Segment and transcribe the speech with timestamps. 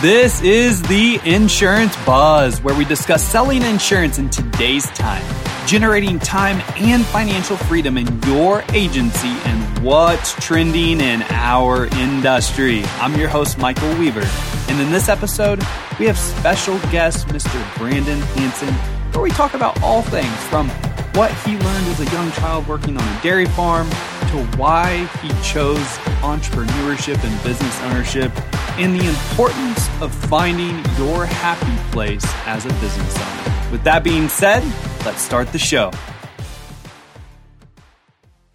[0.00, 5.22] This is the Insurance Buzz, where we discuss selling insurance in today's time,
[5.66, 12.82] generating time and financial freedom in your agency, and what's trending in our industry.
[12.98, 14.26] I'm your host, Michael Weaver,
[14.70, 15.62] and in this episode,
[15.98, 17.76] we have special guest Mr.
[17.76, 18.72] Brandon Hanson,
[19.12, 20.70] where we talk about all things from
[21.12, 25.28] what he learned as a young child working on a dairy farm to why he
[25.42, 28.30] chose entrepreneurship and business ownership
[28.78, 33.70] and the importance of finding your happy place as a business owner.
[33.72, 34.62] With that being said,
[35.04, 35.90] let's start the show.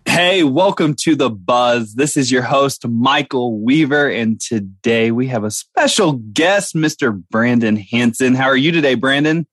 [0.05, 1.95] Hey, welcome to the Buzz.
[1.95, 7.21] This is your host, Michael Weaver, and today we have a special guest, Mr.
[7.31, 8.33] Brandon Hanson.
[8.33, 9.45] How are you today, Brandon?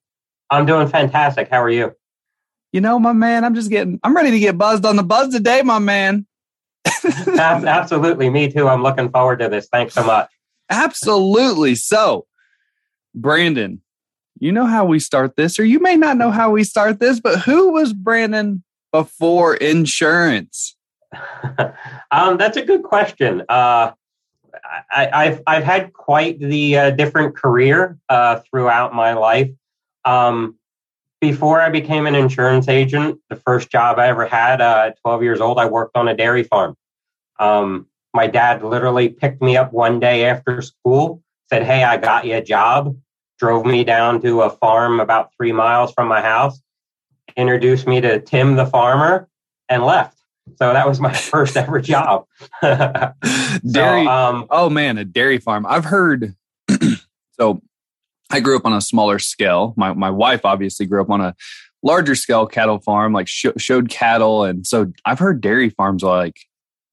[0.50, 1.48] I'm doing fantastic.
[1.48, 1.96] How are you?
[2.72, 5.34] You know, my man, I'm just getting, I'm ready to get buzzed on the buzz
[5.34, 6.26] today, my man.
[7.38, 8.30] Absolutely.
[8.30, 8.68] Me too.
[8.68, 9.68] I'm looking forward to this.
[9.70, 10.30] Thanks so much.
[10.70, 11.74] Absolutely.
[11.74, 12.26] So,
[13.14, 13.82] Brandon,
[14.38, 17.20] you know how we start this, or you may not know how we start this,
[17.20, 20.76] but who was Brandon before insurance?
[22.10, 23.42] um, that's a good question.
[23.48, 23.92] Uh,
[24.90, 29.50] I, have I've had quite the uh, different career uh, throughout my life.
[30.04, 30.56] Um,
[31.22, 35.22] before I became an insurance agent, the first job I ever had uh, at 12
[35.22, 36.76] years old, I worked on a dairy farm.
[37.38, 42.26] Um, my dad literally picked me up one day after school, said, Hey, I got
[42.26, 42.96] you a job,
[43.38, 46.60] drove me down to a farm about three miles from my house,
[47.36, 49.28] introduced me to Tim the farmer,
[49.68, 50.18] and left.
[50.56, 52.26] So that was my first ever job.
[52.62, 53.14] dairy.
[53.64, 55.66] So, um, oh man, a dairy farm.
[55.68, 56.34] I've heard.
[57.38, 57.62] so
[58.32, 59.74] I grew up on a smaller scale.
[59.76, 61.34] My my wife obviously grew up on a
[61.82, 66.16] larger scale cattle farm, like sh- showed cattle, and so I've heard dairy farms are
[66.16, 66.36] like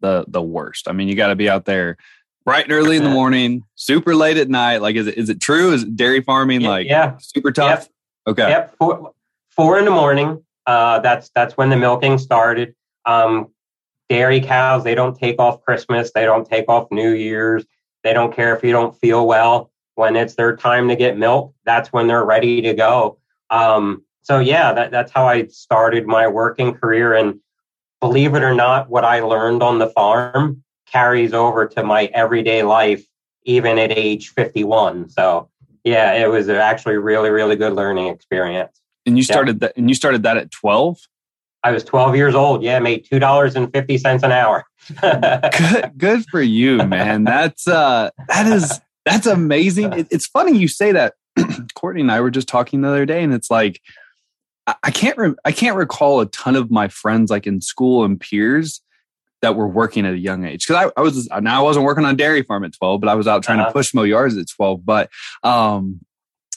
[0.01, 0.87] the the worst.
[0.87, 1.97] I mean, you got to be out there
[2.45, 4.81] bright and early in the morning, super late at night.
[4.81, 5.71] Like, is it is it true?
[5.71, 7.17] Is dairy farming like yeah.
[7.19, 7.87] super tough?
[8.27, 8.33] Yep.
[8.33, 8.49] Okay.
[8.49, 8.75] Yep.
[8.77, 9.13] Four,
[9.49, 10.43] four in the morning.
[10.65, 12.75] Uh, that's that's when the milking started.
[13.05, 13.47] Um,
[14.09, 16.11] dairy cows they don't take off Christmas.
[16.11, 17.65] They don't take off New Year's.
[18.03, 19.68] They don't care if you don't feel well
[19.99, 23.17] when it's their time to get milk, that's when they're ready to go.
[23.49, 27.13] Um, so yeah, that, that's how I started my working career.
[27.13, 27.41] And
[27.99, 32.63] believe it or not, what I learned on the farm carries over to my everyday
[32.63, 33.05] life,
[33.43, 35.09] even at age 51.
[35.09, 35.49] So
[35.83, 38.79] yeah, it was actually really, really good learning experience.
[39.05, 39.67] And you started yeah.
[39.67, 40.97] that, and you started that at 12?
[41.61, 42.63] I was 12 years old.
[42.63, 44.63] Yeah, made two dollars and fifty cents an hour.
[45.01, 47.25] good, good for you, man.
[47.25, 49.93] That's uh, that is that's amazing.
[49.93, 51.13] It, it's funny you say that.
[51.75, 53.81] Courtney and I were just talking the other day, and it's like
[54.67, 58.03] I, I can't re- I can't recall a ton of my friends like in school
[58.03, 58.81] and peers
[59.41, 62.05] that were working at a young age because I, I, was now I wasn't working
[62.05, 63.69] on dairy farm at 12 but I was out trying uh-huh.
[63.69, 65.09] to push mow yards at 12 but
[65.43, 66.01] um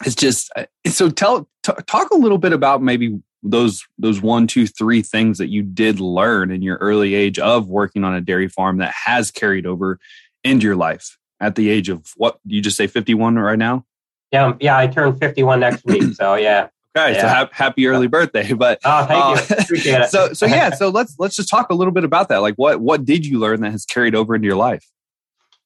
[0.04, 4.46] it's just uh, so tell t- talk a little bit about maybe those those one
[4.46, 8.20] two three things that you did learn in your early age of working on a
[8.20, 9.98] dairy farm that has carried over
[10.44, 13.84] into your life at the age of what you just say 51 right now?
[14.30, 16.14] Yeah, um, yeah, I turned 51 next week.
[16.14, 16.68] So yeah.
[16.96, 17.20] Okay, yeah.
[17.20, 18.52] so ha- happy early birthday!
[18.56, 19.64] But oh, thank uh, you.
[19.64, 20.10] Appreciate it.
[20.10, 22.38] so, so yeah, so let's let's just talk a little bit about that.
[22.38, 24.88] Like, what what did you learn that has carried over into your life?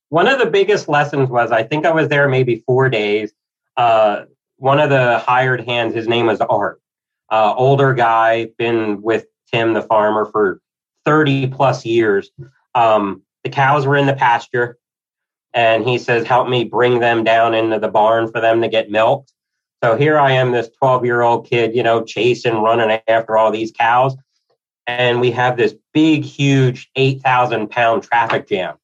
[0.09, 3.33] One of the biggest lessons was I think I was there maybe four days.
[3.77, 4.25] Uh,
[4.59, 6.81] one of the hired hands, his name was Art,
[7.31, 10.61] uh, older guy, been with Tim the farmer for
[11.05, 12.31] thirty plus years.
[12.77, 14.79] Um, the cows were in the pasture
[15.57, 18.91] and he says, Help me bring them down into the barn for them to get
[18.91, 19.33] milked.
[19.83, 23.51] So here I am, this 12 year old kid, you know, chasing, running after all
[23.51, 24.15] these cows.
[24.87, 28.77] And we have this big, huge 8,000 pound traffic jam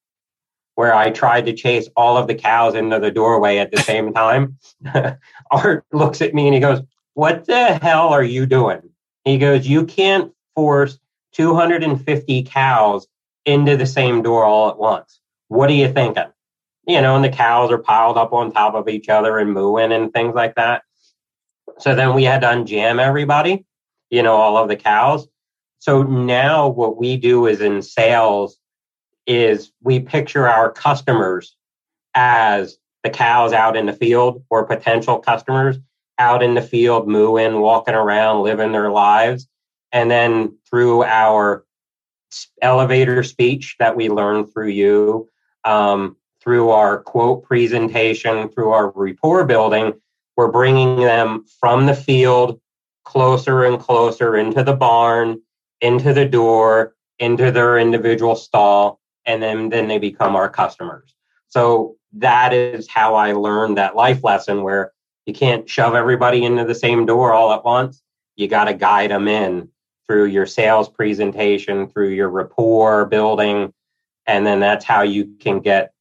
[0.75, 4.13] where I tried to chase all of the cows into the doorway at the same
[4.13, 4.59] time.
[5.51, 6.81] Art looks at me and he goes,
[7.13, 8.81] What the hell are you doing?
[9.25, 10.99] He goes, You can't force
[11.35, 13.07] 250 cows
[13.45, 15.21] into the same door all at once.
[15.49, 16.25] What are you thinking?
[16.87, 19.93] You know, and the cows are piled up on top of each other and mooing
[19.93, 20.83] and things like that.
[21.79, 23.65] So then we had to unjam everybody,
[24.11, 25.27] you know, all of the cows.
[25.79, 28.59] So now what we do is in sales
[29.27, 31.57] is we picture our customers
[32.15, 35.79] as the cows out in the field or potential customers
[36.19, 39.49] out in the field, mooing, walking around, living their lives.
[39.93, 41.65] And then through our
[42.61, 45.29] elevator speech that we learn through you,
[45.65, 49.93] um, through our quote presentation, through our rapport building,
[50.37, 52.61] we're bringing them from the field
[53.05, 55.41] closer and closer into the barn,
[55.81, 61.15] into the door, into their individual stall, and then, then they become our customers.
[61.49, 64.93] So that is how I learned that life lesson where
[65.27, 68.03] you can't shove everybody into the same door all at once.
[68.37, 69.69] You got to guide them in
[70.07, 73.73] through your sales presentation, through your rapport building.
[74.27, 75.93] And then that's how you can get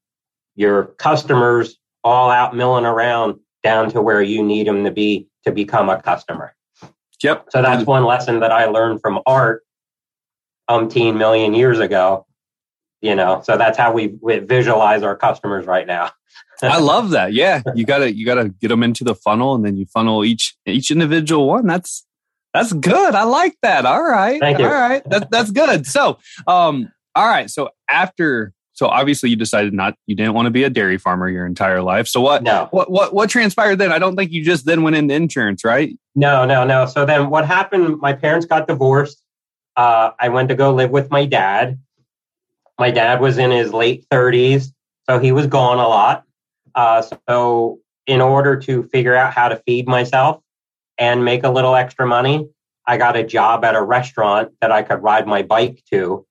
[0.55, 5.51] your customers all out milling around down to where you need them to be to
[5.51, 6.53] become a customer.
[7.23, 7.47] Yep.
[7.49, 9.63] So that's one lesson that I learned from art
[10.69, 12.25] umpteen million years ago.
[13.01, 16.11] You know, so that's how we, we visualize our customers right now.
[16.61, 17.33] I love that.
[17.33, 20.55] Yeah, you gotta you gotta get them into the funnel, and then you funnel each
[20.67, 21.65] each individual one.
[21.65, 22.05] That's
[22.53, 23.15] that's good.
[23.15, 23.85] I like that.
[23.85, 24.39] All right.
[24.39, 24.65] Thank you.
[24.65, 25.07] All right.
[25.09, 25.87] That, that's good.
[25.87, 27.49] So, um, all right.
[27.49, 31.29] So after, so obviously you decided not, you didn't want to be a dairy farmer
[31.29, 32.07] your entire life.
[32.07, 32.67] So what, no.
[32.71, 33.91] what, what, what transpired then?
[33.91, 35.95] I don't think you just then went into insurance, right?
[36.15, 36.87] No, no, no.
[36.87, 37.99] So then what happened?
[37.99, 39.21] My parents got divorced.
[39.77, 41.77] Uh, I went to go live with my dad.
[42.79, 44.73] My dad was in his late 30s,
[45.07, 46.23] so he was gone a lot.
[46.73, 50.41] Uh, so in order to figure out how to feed myself,
[50.97, 52.47] and make a little extra money,
[52.87, 56.25] I got a job at a restaurant that I could ride my bike to.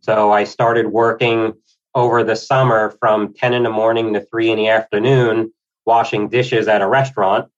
[0.00, 1.54] So I started working
[1.96, 5.50] over the summer from 10 in the morning to 3 in the afternoon,
[5.86, 7.50] washing dishes at a restaurant.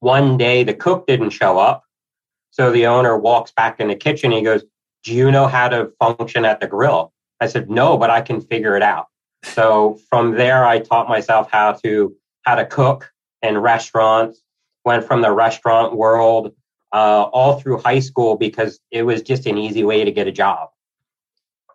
[0.00, 1.84] One day the cook didn't show up.
[2.50, 4.32] So the owner walks back in the kitchen.
[4.32, 4.64] He goes,
[5.04, 7.12] Do you know how to function at the grill?
[7.40, 9.06] I said, No, but I can figure it out.
[9.44, 13.12] So from there, I taught myself how to how to cook
[13.42, 14.42] in restaurants,
[14.84, 16.52] went from the restaurant world
[16.92, 20.32] uh, all through high school because it was just an easy way to get a
[20.32, 20.70] job.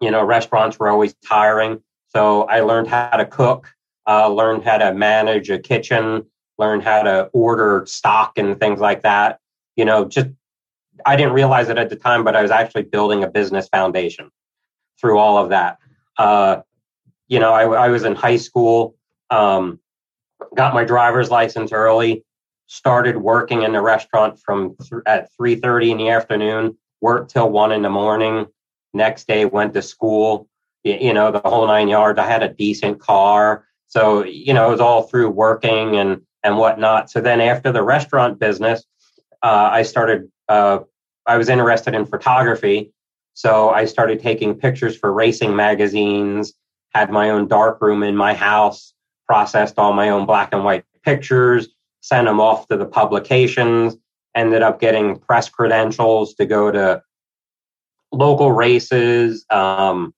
[0.02, 1.82] You know, restaurants were always tiring.
[2.10, 3.74] So I learned how to cook,
[4.08, 6.26] uh, learned how to manage a kitchen,
[6.58, 9.40] learned how to order stock and things like that.
[9.76, 10.28] You know, just
[11.06, 14.30] I didn't realize it at the time, but I was actually building a business foundation
[15.00, 15.78] through all of that.
[16.18, 16.62] Uh,
[17.28, 18.96] you know, I, I, was in high school,
[19.30, 19.80] um,
[20.56, 22.24] got my driver's license early,
[22.68, 27.72] started working in the restaurant from th- at 3.30 in the afternoon worked till 1
[27.72, 28.48] in the morning
[28.96, 30.48] next day went to school
[30.84, 32.20] you know the whole nine yards.
[32.20, 33.66] I had a decent car.
[33.88, 37.10] So you know it was all through working and and whatnot.
[37.10, 38.84] So then after the restaurant business
[39.44, 40.80] uh, i started uh,
[41.26, 42.94] i was interested in photography.
[43.34, 46.54] So i started taking pictures for racing magazines
[46.94, 48.94] had my own dark room in my house
[49.28, 51.68] processed all my own black and white pictures
[52.06, 53.98] sent them off to the publications,
[54.36, 57.02] ended up getting press credentials to go to
[58.16, 60.14] local races, um,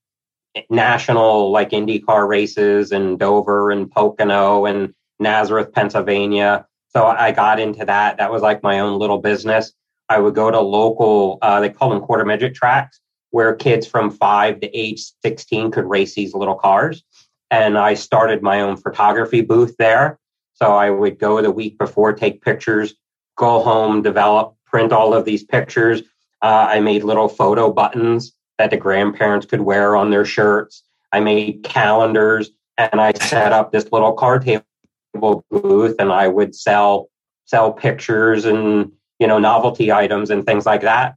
[0.69, 6.65] national like IndyCar races in Dover and Pocono and Nazareth, Pennsylvania.
[6.89, 8.17] So I got into that.
[8.17, 9.73] That was like my own little business.
[10.09, 12.99] I would go to local, uh, they call them quarter midget tracks,
[13.31, 17.03] where kids from five to age 16 could race these little cars.
[17.51, 20.19] And I started my own photography booth there.
[20.53, 22.95] So I would go the week before, take pictures,
[23.35, 26.01] go home, develop, print all of these pictures.
[26.41, 30.83] Uh, I made little photo buttons that the grandparents could wear on their shirts.
[31.11, 36.55] I made calendars and I set up this little card table booth and I would
[36.55, 37.09] sell
[37.45, 41.15] sell pictures and you know novelty items and things like that.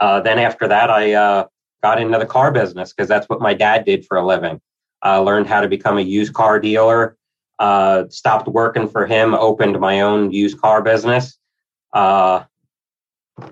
[0.00, 1.46] Uh, then after that, I uh,
[1.82, 4.60] got into the car business because that's what my dad did for a living.
[5.02, 7.16] I learned how to become a used car dealer
[7.62, 11.38] uh, stopped working for him, opened my own used car business.
[11.92, 12.42] Uh,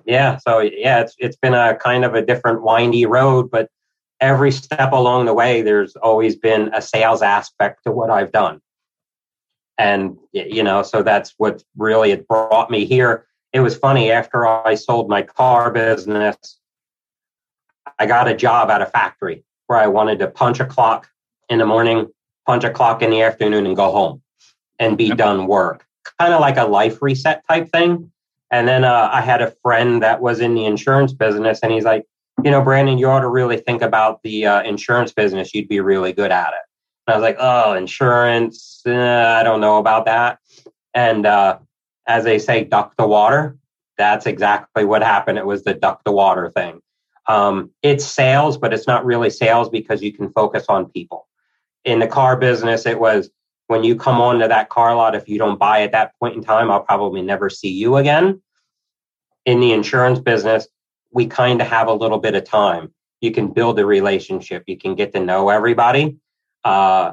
[0.04, 3.68] yeah, so yeah, it's it's been a kind of a different windy road, but
[4.20, 8.60] every step along the way, there's always been a sales aspect to what I've done,
[9.78, 13.26] and you know, so that's what really it brought me here.
[13.52, 16.60] It was funny after I sold my car business,
[17.98, 21.08] I got a job at a factory where I wanted to punch a clock
[21.48, 22.08] in the morning,
[22.46, 24.22] punch a clock in the afternoon and go home
[24.78, 25.86] and be done work.
[26.18, 28.10] Kind of like a life reset type thing.
[28.50, 31.84] And then uh, I had a friend that was in the insurance business, and he's
[31.84, 32.04] like,
[32.42, 35.54] you know, Brandon, you ought to really think about the uh, insurance business.
[35.54, 36.60] You'd be really good at it.
[37.06, 40.38] And I was like, oh, insurance, uh, I don't know about that.
[40.94, 41.58] And uh,
[42.06, 43.56] as they say, duck the water.
[43.98, 45.36] That's exactly what happened.
[45.36, 46.80] It was the duck the water thing.
[47.28, 51.28] Um, it's sales, but it's not really sales because you can focus on people
[51.84, 53.30] in the car business, it was
[53.70, 56.42] when you come onto that car lot, if you don't buy at that point in
[56.42, 58.42] time, I'll probably never see you again.
[59.46, 60.66] In the insurance business,
[61.12, 62.92] we kind of have a little bit of time.
[63.20, 66.16] You can build a relationship, you can get to know everybody.
[66.64, 67.12] Uh,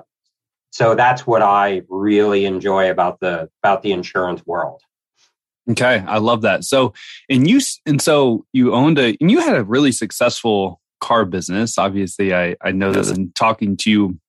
[0.72, 4.82] so that's what I really enjoy about the about the insurance world.
[5.70, 6.64] Okay, I love that.
[6.64, 6.96] So,
[7.30, 11.78] and you and so you owned a and you had a really successful car business.
[11.78, 14.20] Obviously, I I know this in talking to you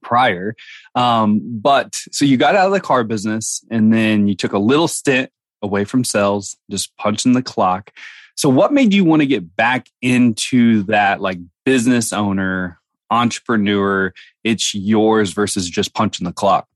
[0.00, 0.54] prior.
[0.94, 4.58] Um, but so you got out of the car business and then you took a
[4.58, 5.30] little stint
[5.62, 7.92] away from sales, just punching the clock.
[8.34, 12.80] So what made you want to get back into that like business owner,
[13.10, 16.66] entrepreneur, it's yours versus just punching the clock?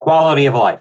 [0.00, 0.80] Quality of life.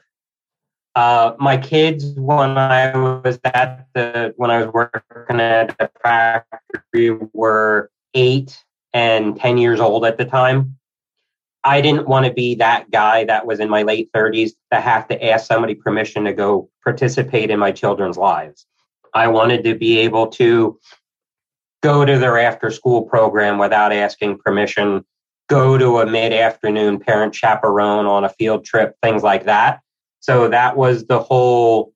[0.95, 7.11] Uh, my kids, when I was at the when I was working at the factory,
[7.33, 8.63] were eight
[8.93, 10.76] and ten years old at the time.
[11.63, 15.07] I didn't want to be that guy that was in my late 30s to have
[15.09, 18.65] to ask somebody permission to go participate in my children's lives.
[19.13, 20.79] I wanted to be able to
[21.83, 25.03] go to their after school program without asking permission,
[25.47, 29.81] go to a mid afternoon parent chaperone on a field trip, things like that.
[30.19, 31.93] So that was the whole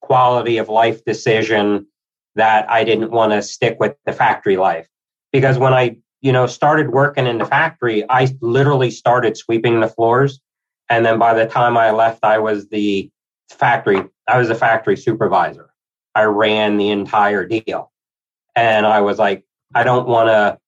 [0.00, 1.86] quality of life decision
[2.34, 4.88] that I didn't want to stick with the factory life.
[5.32, 9.88] Because when I, you know, started working in the factory, I literally started sweeping the
[9.88, 10.40] floors.
[10.88, 13.10] And then by the time I left, I was the
[13.50, 15.68] factory, I was a factory supervisor.
[16.14, 17.92] I ran the entire deal.
[18.56, 20.58] And I was like, I don't want to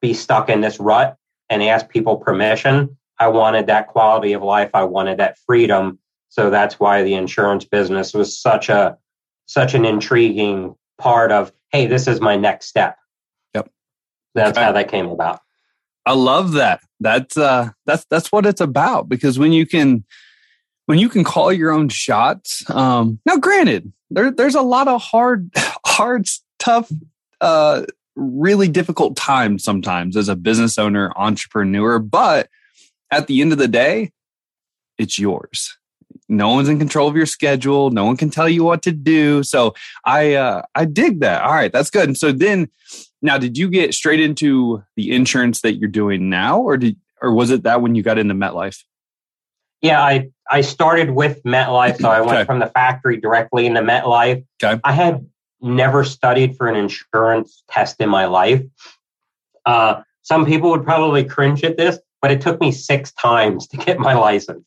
[0.00, 1.18] be stuck in this rut
[1.50, 2.96] and ask people permission.
[3.18, 4.70] I wanted that quality of life.
[4.72, 5.98] I wanted that freedom.
[6.30, 8.96] So that's why the insurance business was such a
[9.44, 12.96] such an intriguing part of, hey, this is my next step.
[14.36, 15.40] That's how that came about.
[16.04, 16.80] I love that.
[17.00, 20.04] That's uh that's that's what it's about because when you can
[20.84, 25.02] when you can call your own shots, um now granted, there there's a lot of
[25.02, 25.50] hard
[25.86, 26.28] hard
[26.58, 26.90] tough
[27.40, 27.82] uh
[28.14, 32.48] really difficult times sometimes as a business owner, entrepreneur, but
[33.10, 34.12] at the end of the day,
[34.98, 35.76] it's yours.
[36.28, 37.90] No one's in control of your schedule.
[37.90, 39.42] No one can tell you what to do.
[39.42, 39.74] So
[40.04, 41.42] i uh i dig that.
[41.42, 42.08] All right that's good.
[42.08, 42.70] And so then
[43.26, 47.32] now did you get straight into the insurance that you're doing now or did or
[47.32, 48.82] was it that when you got into metlife
[49.82, 52.44] yeah i i started with metlife so i went okay.
[52.44, 54.80] from the factory directly into metlife okay.
[54.84, 55.26] i had
[55.60, 58.62] never studied for an insurance test in my life
[59.66, 63.76] uh some people would probably cringe at this but it took me six times to
[63.76, 64.64] get my license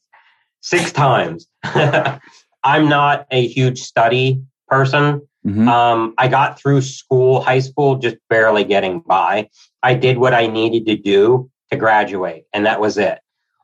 [0.62, 1.48] six times.
[1.64, 5.28] I'm not a huge study person.
[5.46, 5.68] Mm-hmm.
[5.68, 9.50] Um, I got through school, high school, just barely getting by.
[9.82, 13.20] I did what I needed to do to graduate, and that was it.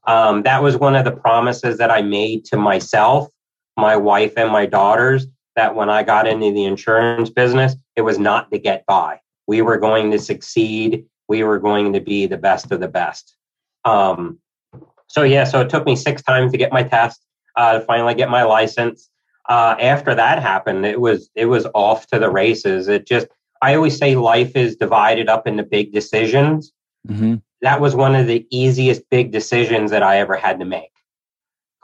[0.08, 3.28] Um, that was one of the promises that I made to myself,
[3.76, 8.20] my wife, and my daughters that when I got into the insurance business, it was
[8.20, 9.20] not to get by.
[9.48, 11.06] We were going to succeed.
[11.28, 13.36] We were going to be the best of the best.
[13.84, 14.40] Um,
[15.08, 18.16] so yeah, so it took me six times to get my test, uh, to finally
[18.16, 19.10] get my license.
[19.48, 22.88] Uh, after that happened, it was it was off to the races.
[22.88, 23.28] It just
[23.62, 26.72] I always say life is divided up into big decisions.
[27.08, 27.36] Mm-hmm.
[27.62, 30.92] That was one of the easiest big decisions that I ever had to make,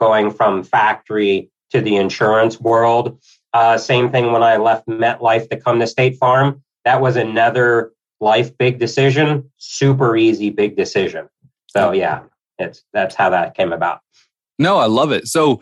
[0.00, 3.20] going from factory to the insurance world.
[3.52, 6.62] Uh, same thing when I left MetLife to come to State Farm.
[6.84, 11.28] That was another life big decision, super easy big decision.
[11.66, 12.22] So yeah,
[12.58, 14.00] it's that's how that came about.
[14.58, 15.26] No, I love it.
[15.28, 15.60] So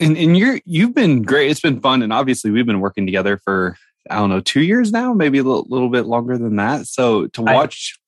[0.00, 1.50] and, and you're you've been great.
[1.50, 2.02] It's been fun.
[2.02, 3.76] And obviously we've been working together for
[4.08, 6.86] I don't know, two years now, maybe a little, little bit longer than that.
[6.86, 7.98] So to watch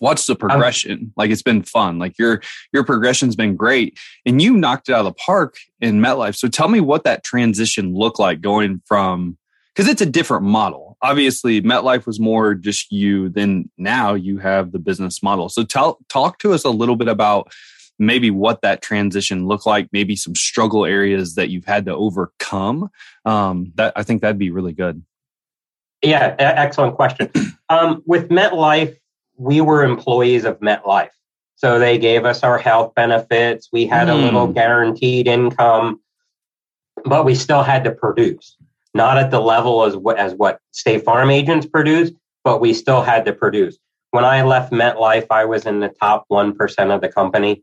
[0.00, 1.98] I, watch the progression, um, like it's been fun.
[1.98, 3.98] Like your your progression's been great.
[4.26, 6.36] And you knocked it out of the park in MetLife.
[6.36, 9.38] So tell me what that transition looked like going from
[9.74, 10.96] because it's a different model.
[11.02, 13.28] Obviously, MetLife was more just you.
[13.28, 15.48] Then now you have the business model.
[15.48, 17.52] So tell talk to us a little bit about
[17.98, 19.88] maybe what that transition looked like.
[19.92, 22.90] Maybe some struggle areas that you've had to overcome.
[23.24, 25.02] Um, that I think that'd be really good.
[26.02, 27.30] Yeah, excellent question.
[27.68, 28.96] Um, with MetLife,
[29.36, 31.10] we were employees of MetLife.
[31.56, 33.70] So they gave us our health benefits.
[33.72, 34.12] We had mm.
[34.12, 34.52] a little hmm.
[34.52, 36.00] guaranteed income,
[37.04, 38.56] but we still had to produce
[38.96, 42.10] not at the level as what as what State Farm agents produce,
[42.42, 43.78] but we still had to produce.
[44.16, 47.62] When I left MetLife, I was in the top one percent of the company.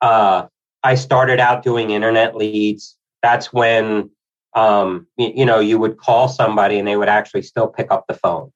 [0.00, 0.46] Uh,
[0.82, 2.96] I started out doing internet leads.
[3.22, 4.08] That's when
[4.54, 8.06] um, you, you know you would call somebody and they would actually still pick up
[8.08, 8.50] the phone,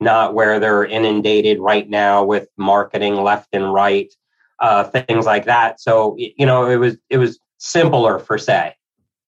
[0.00, 4.12] not where they're inundated right now with marketing left and right,
[4.60, 5.80] uh, things like that.
[5.80, 8.74] So you know it was it was simpler for say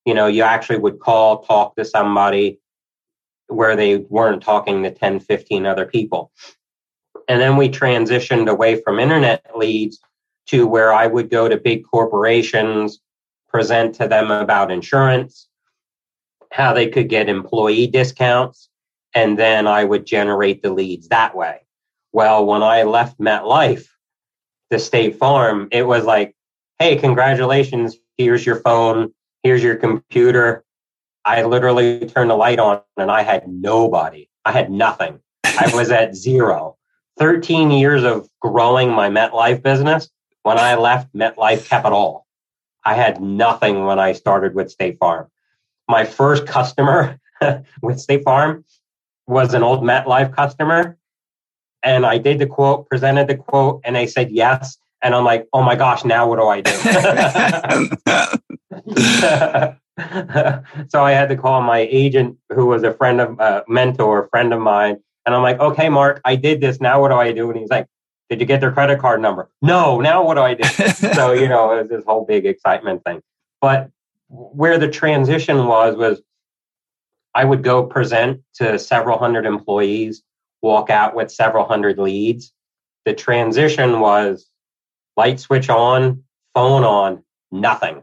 [0.04, 2.60] you know, you actually would call, talk to somebody
[3.48, 6.30] where they weren't talking to 10, 15 other people.
[7.28, 10.00] And then we transitioned away from internet leads
[10.46, 13.00] to where I would go to big corporations,
[13.48, 15.48] present to them about insurance,
[16.50, 18.70] how they could get employee discounts,
[19.14, 21.60] and then I would generate the leads that way.
[22.12, 23.86] Well, when I left MetLife,
[24.70, 26.34] the State Farm, it was like,
[26.78, 30.64] hey, congratulations, here's your phone, here's your computer.
[31.24, 34.30] I literally turned the light on and I had nobody.
[34.46, 35.20] I had nothing.
[35.44, 36.77] I was at zero.
[37.18, 40.08] 13 years of growing my MetLife business.
[40.42, 42.26] When I left, MetLife kept it all.
[42.84, 45.28] I had nothing when I started with State Farm.
[45.88, 47.18] My first customer
[47.82, 48.64] with State Farm
[49.26, 50.96] was an old MetLife customer.
[51.82, 54.78] And I did the quote, presented the quote, and they said yes.
[55.02, 56.72] And I'm like, oh my gosh, now what do I do?
[60.88, 64.52] so I had to call my agent, who was a friend of uh, mentor, friend
[64.52, 64.98] of mine,
[65.28, 66.80] and I'm like, okay, Mark, I did this.
[66.80, 67.50] Now what do I do?
[67.50, 67.86] And he's like,
[68.30, 69.50] did you get their credit card number?
[69.60, 70.00] No.
[70.00, 70.64] Now what do I do?
[70.94, 73.20] so you know, it was this whole big excitement thing.
[73.60, 73.90] But
[74.28, 76.22] where the transition was was
[77.34, 80.22] I would go present to several hundred employees,
[80.62, 82.54] walk out with several hundred leads.
[83.04, 84.48] The transition was
[85.14, 88.02] light switch on, phone on, nothing.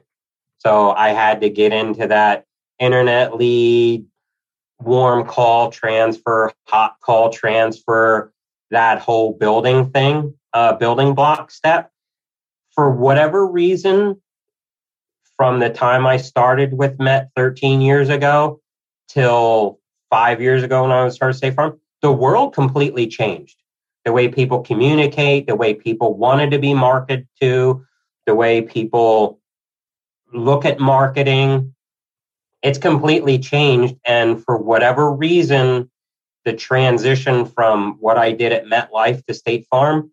[0.60, 2.46] So I had to get into that
[2.78, 4.06] internet lead,
[4.80, 8.34] warm call transfer, hot call transfer,
[8.72, 11.92] that whole building thing, uh, building block step.
[12.72, 14.22] For whatever reason,
[15.38, 18.62] from the time I started with Met 13 years ago
[19.08, 19.80] till
[20.10, 23.58] five years ago when I was started State Farm, the world completely changed.
[24.04, 27.86] The way people communicate, the way people wanted to be marketed to,
[28.26, 29.40] the way people
[30.34, 31.75] look at marketing,
[32.66, 33.96] it's completely changed.
[34.06, 35.92] And for whatever reason,
[36.46, 40.12] the transition from what I did at MetLife to State Farm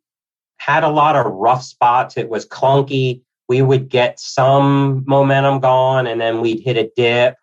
[0.58, 2.18] had a lot of rough spots.
[2.18, 3.22] It was clunky.
[3.48, 7.36] We would get some momentum going and then we'd hit a dip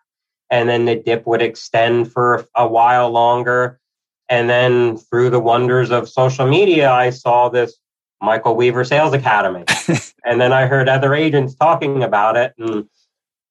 [0.48, 3.80] and then the dip would extend for a while longer.
[4.28, 7.76] And then through the wonders of social media, I saw this
[8.22, 9.64] Michael Weaver Sales Academy.
[10.24, 12.88] and then I heard other agents talking about it and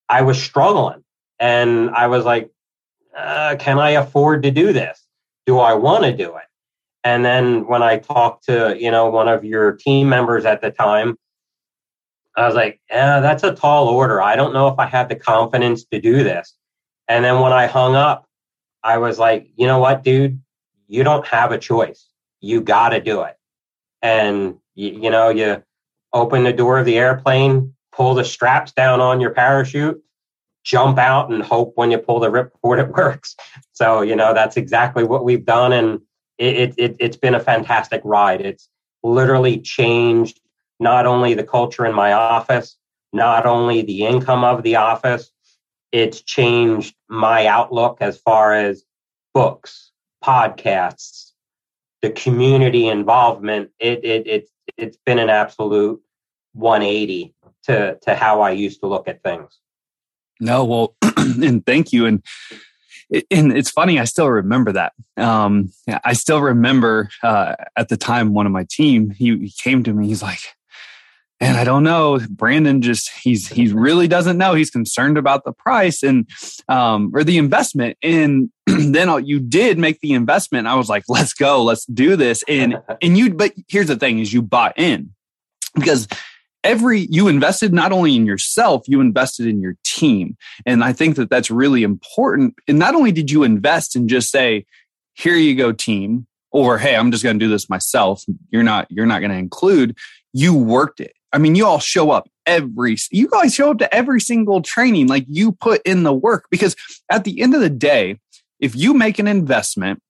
[0.07, 1.03] I was struggling.
[1.39, 2.51] And I was like,
[3.17, 5.05] uh, can I afford to do this?
[5.45, 6.43] Do I want to do it?
[7.03, 10.71] And then when I talked to, you know, one of your team members at the
[10.71, 11.17] time,
[12.35, 14.21] I was like, yeah, that's a tall order.
[14.21, 16.55] I don't know if I have the confidence to do this.
[17.07, 18.27] And then when I hung up,
[18.83, 20.41] I was like, you know what, dude?
[20.87, 22.07] You don't have a choice.
[22.41, 23.35] You got to do it.
[24.01, 25.63] And, you, you know, you
[26.13, 30.01] open the door of the airplane, pull the straps down on your parachute,
[30.63, 33.35] jump out and hope when you pull the ripcord it works.
[33.73, 35.73] So, you know, that's exactly what we've done.
[35.73, 36.01] And
[36.37, 38.41] it, it, it's been a fantastic ride.
[38.41, 38.69] It's
[39.03, 40.39] literally changed
[40.79, 42.77] not only the culture in my office,
[43.11, 45.31] not only the income of the office,
[45.91, 48.83] it's changed my outlook as far as
[49.33, 49.91] books,
[50.23, 51.31] podcasts,
[52.01, 53.71] the community involvement.
[53.79, 56.01] It, it, it, it's been an absolute
[56.53, 59.59] 180 to, to how I used to look at things.
[60.39, 62.05] No, well, and thank you.
[62.05, 62.23] And
[63.31, 64.93] and it's funny, I still remember that.
[65.17, 65.71] Um,
[66.03, 69.93] I still remember uh, at the time, one of my team, he, he came to
[69.93, 70.07] me.
[70.07, 70.41] He's like,
[71.41, 74.53] and I don't know, Brandon just he's he really doesn't know.
[74.53, 76.29] He's concerned about the price and
[76.67, 77.97] um, or the investment.
[78.03, 80.67] And then you did make the investment.
[80.67, 82.43] I was like, let's go, let's do this.
[82.47, 85.11] And and you, but here's the thing: is you bought in
[85.75, 86.07] because
[86.63, 90.37] every you invested not only in yourself you invested in your team.
[90.65, 92.55] And i think that that's really important.
[92.67, 94.65] And not only did you invest and just say
[95.13, 98.23] here you go team or hey i'm just going to do this myself.
[98.49, 99.97] You're not you're not going to include.
[100.33, 101.13] You worked it.
[101.31, 105.07] I mean you all show up every you guys show up to every single training.
[105.07, 106.45] Like you put in the work.
[106.49, 106.75] Because
[107.09, 108.19] at the end of the day
[108.59, 110.01] if you make an investment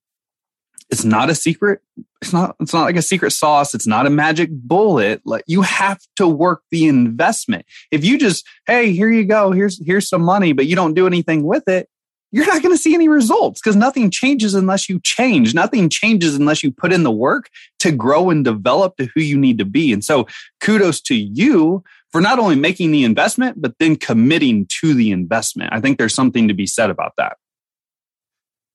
[0.90, 1.82] it's not a secret
[2.22, 5.62] it's not it's not like a secret sauce it's not a magic bullet like you
[5.62, 7.66] have to work the investment.
[7.92, 11.08] If you just hey here you go here's here's some money but you don't do
[11.08, 11.90] anything with it
[12.32, 15.56] you're not going to see any results because nothing changes unless you change.
[15.56, 17.50] Nothing changes unless you put in the work
[17.80, 19.92] to grow and develop to who you need to be.
[19.92, 20.28] And so
[20.60, 25.74] kudos to you for not only making the investment but then committing to the investment.
[25.74, 27.38] I think there's something to be said about that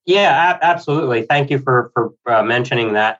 [0.05, 1.23] yeah, absolutely.
[1.23, 3.19] Thank you for for uh, mentioning that.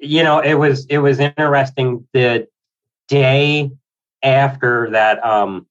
[0.00, 2.48] You know, it was it was interesting the
[3.08, 3.70] day
[4.22, 5.24] after that.
[5.24, 5.66] Um,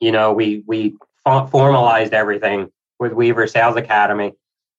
[0.00, 4.34] you know, we we formalized everything with Weaver Sales Academy.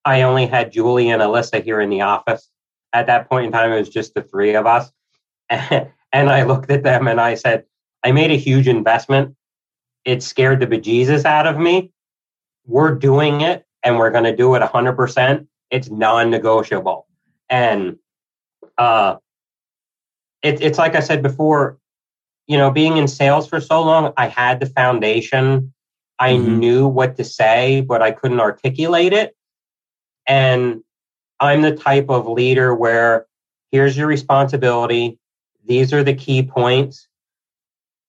[0.05, 2.49] I only had Julie and Alyssa here in the office.
[2.93, 4.89] At that point in time, it was just the three of us.
[5.49, 7.65] and I looked at them and I said,
[8.03, 9.35] I made a huge investment.
[10.05, 11.91] It scared the bejesus out of me.
[12.65, 17.07] We're doing it and we're going to do it 100%, it's non negotiable.
[17.49, 17.97] And
[18.77, 19.15] uh,
[20.41, 21.77] it, it's like I said before,
[22.47, 25.73] you know, being in sales for so long, I had the foundation.
[26.19, 26.59] I mm-hmm.
[26.59, 29.37] knew what to say, but I couldn't articulate it.
[30.27, 30.83] And
[31.39, 33.25] I'm the type of leader where
[33.71, 35.17] here's your responsibility.
[35.65, 37.07] These are the key points.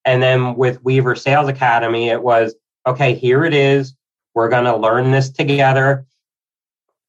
[0.04, 3.94] And then with Weaver Sales Academy, it was okay, here it is.
[4.38, 6.06] We're going to learn this together.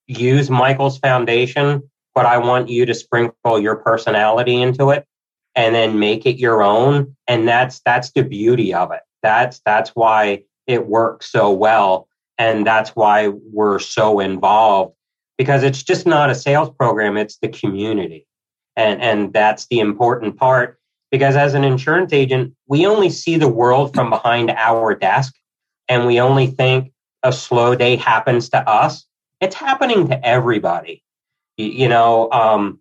[0.07, 5.05] Use Michael's foundation, but I want you to sprinkle your personality into it
[5.53, 7.15] and then make it your own.
[7.27, 9.01] And that's that's the beauty of it.
[9.21, 12.07] That's that's why it works so well.
[12.39, 14.95] And that's why we're so involved
[15.37, 18.25] because it's just not a sales program, it's the community.
[18.75, 20.79] And, and that's the important part
[21.11, 25.35] because as an insurance agent, we only see the world from behind our desk
[25.87, 26.91] and we only think
[27.23, 29.05] a slow day happens to us.
[29.41, 31.03] It's happening to everybody,
[31.57, 32.31] you, know.
[32.31, 32.79] Um,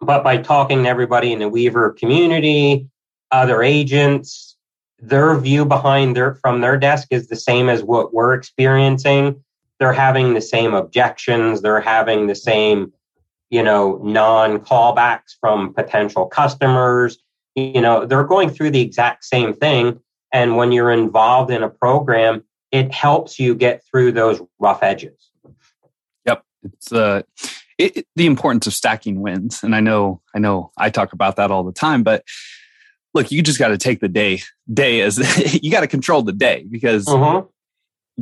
[0.00, 2.88] but by talking to everybody in the Weaver community,
[3.30, 4.56] other agents,
[4.98, 9.42] their view behind their from their desk is the same as what we're experiencing.
[9.78, 11.62] They're having the same objections.
[11.62, 12.92] They're having the same,
[13.48, 17.18] you know, non callbacks from potential customers.
[17.56, 20.00] You know, they're going through the exact same thing.
[20.32, 25.30] And when you're involved in a program, it helps you get through those rough edges.
[26.26, 26.44] Yep.
[26.62, 27.22] It's uh
[27.78, 29.62] it, it, the importance of stacking wins.
[29.62, 32.24] And I know, I know I talk about that all the time, but
[33.14, 35.18] look, you just got to take the day, day as
[35.62, 37.42] you got to control the day because uh-huh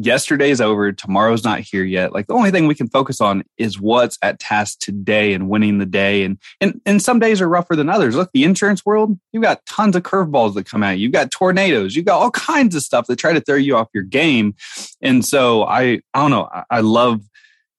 [0.04, 2.12] yesterday's over, tomorrow's not here yet.
[2.12, 5.78] Like the only thing we can focus on is what's at task today and winning
[5.78, 6.24] the day.
[6.24, 8.14] And and and some days are rougher than others.
[8.14, 11.04] Look, the insurance world, you've got tons of curveballs that come at you.
[11.04, 13.88] You've got tornadoes, you've got all kinds of stuff that try to throw you off
[13.92, 14.54] your game.
[15.00, 17.22] And so I I don't know, I, I love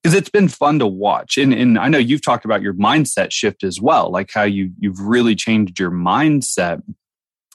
[0.02, 1.38] because it's been fun to watch.
[1.38, 4.72] And and I know you've talked about your mindset shift as well, like how you
[4.80, 6.82] you've really changed your mindset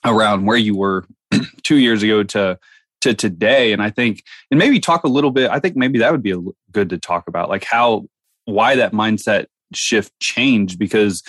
[0.04, 1.06] around where you were
[1.62, 2.58] two years ago to
[3.04, 3.72] to today.
[3.72, 6.32] And I think, and maybe talk a little bit, I think maybe that would be
[6.32, 6.38] a,
[6.72, 8.06] good to talk about, like how,
[8.46, 10.78] why that mindset shift changed.
[10.78, 11.22] Because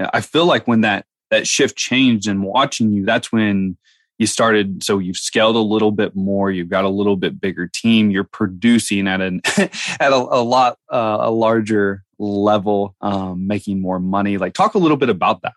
[0.00, 3.76] I feel like when that, that shift changed and watching you, that's when
[4.18, 4.82] you started.
[4.82, 6.50] So you've scaled a little bit more.
[6.50, 8.10] You've got a little bit bigger team.
[8.10, 14.00] You're producing at an, at a, a lot, uh, a larger level, um, making more
[14.00, 14.38] money.
[14.38, 15.54] Like talk a little bit about that.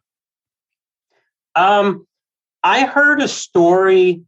[1.55, 2.05] Um,
[2.63, 4.23] I heard a story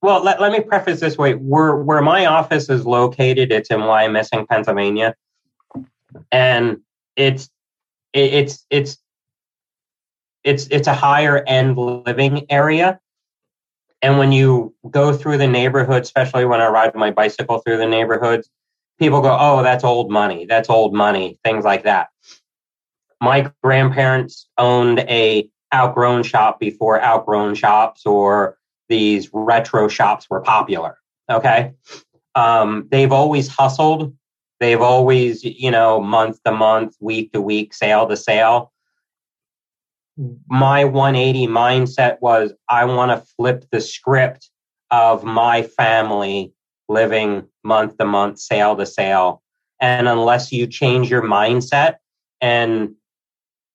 [0.00, 1.32] well, let, let me preface this way.
[1.34, 5.14] Where where my office is located, it's in Wyomissing, Pennsylvania,
[6.30, 6.78] and
[7.16, 7.50] it's
[8.12, 8.98] it, it's it's
[10.44, 13.00] it's it's a higher end living area.
[14.00, 17.86] And when you go through the neighborhood, especially when I ride my bicycle through the
[17.86, 18.48] neighborhoods,
[19.00, 20.46] people go, "Oh, that's old money.
[20.46, 22.08] That's old money." Things like that.
[23.20, 28.57] My grandparents owned a outgrown shop before outgrown shops or
[28.88, 30.98] these retro shops were popular.
[31.30, 31.74] Okay.
[32.34, 34.14] Um, they've always hustled.
[34.60, 38.72] They've always, you know, month to month, week to week, sale to sale.
[40.48, 44.50] My 180 mindset was I want to flip the script
[44.90, 46.52] of my family
[46.88, 49.42] living month to month, sale to sale.
[49.80, 51.96] And unless you change your mindset
[52.40, 52.94] and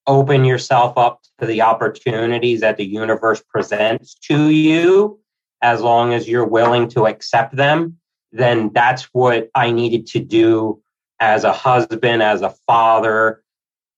[0.08, 5.20] open yourself up to the opportunities that the universe presents to you,
[5.62, 7.98] as long as you're willing to accept them,
[8.32, 10.82] then that's what I needed to do
[11.20, 13.44] as a husband, as a father,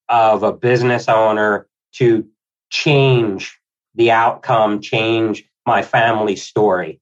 [0.09, 2.27] of a business owner to
[2.69, 3.59] change
[3.95, 6.99] the outcome, change my family story.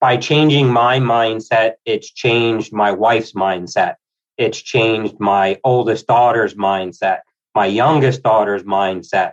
[0.00, 3.94] By changing my mindset, it's changed my wife's mindset.
[4.36, 7.20] It's changed my oldest daughter's mindset
[7.54, 9.32] my youngest daughter's mindset.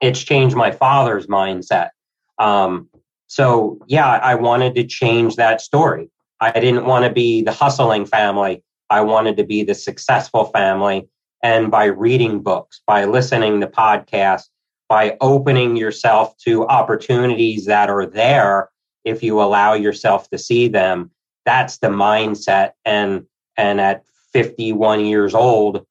[0.00, 1.90] It's changed my father's mindset.
[2.38, 2.88] Um,
[3.26, 6.10] so, yeah, I wanted to change that story.
[6.40, 8.62] I didn't want to be the hustling family.
[8.88, 11.08] I wanted to be the successful family.
[11.42, 14.48] And by reading books, by listening to podcasts,
[14.88, 18.70] by opening yourself to opportunities that are there,
[19.04, 21.10] if you allow yourself to see them,
[21.44, 22.72] that's the mindset.
[22.84, 23.26] And
[23.56, 25.86] and at 51 years old,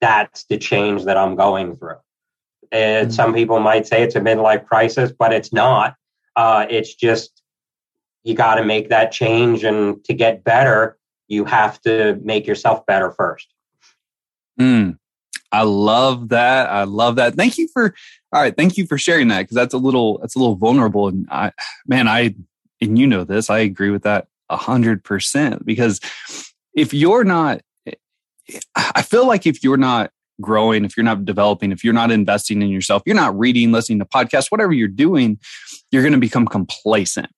[0.00, 1.96] that's the change that I'm going through.
[2.72, 3.14] And mm-hmm.
[3.14, 5.96] some people might say it's a midlife crisis, but it's not.
[6.36, 7.42] Uh, it's just
[8.24, 12.84] you got to make that change, and to get better, you have to make yourself
[12.86, 13.48] better first.
[14.60, 14.98] Mm,
[15.50, 16.70] I love that.
[16.70, 17.34] I love that.
[17.34, 17.94] Thank you for
[18.32, 18.56] all right.
[18.56, 21.08] Thank you for sharing that because that's a little that's a little vulnerable.
[21.08, 21.52] And I,
[21.86, 22.34] man, I
[22.80, 23.50] and you know this.
[23.50, 26.00] I agree with that a hundred percent because
[26.74, 27.62] if you're not
[28.76, 30.10] I feel like if you're not
[30.40, 33.98] growing, if you're not developing, if you're not investing in yourself, you're not reading, listening
[33.98, 35.38] to podcasts, whatever you're doing,
[35.90, 37.28] you're going to become complacent.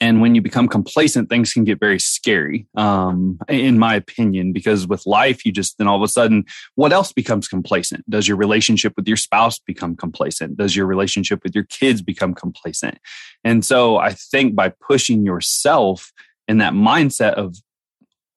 [0.00, 4.86] And when you become complacent, things can get very scary, um, in my opinion, because
[4.86, 8.08] with life, you just then all of a sudden, what else becomes complacent?
[8.10, 10.58] Does your relationship with your spouse become complacent?
[10.58, 12.98] Does your relationship with your kids become complacent?
[13.44, 16.12] And so I think by pushing yourself
[16.48, 17.56] in that mindset of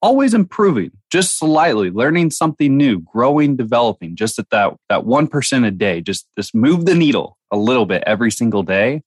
[0.01, 5.71] always improving just slightly learning something new growing developing just at that that 1% a
[5.71, 9.01] day just just move the needle a little bit every single day.